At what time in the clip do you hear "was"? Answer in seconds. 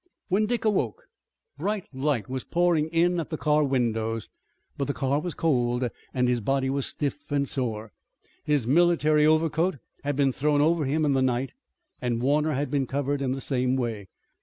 2.27-2.43, 5.19-5.35, 6.71-6.87